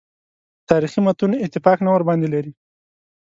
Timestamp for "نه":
1.85-1.89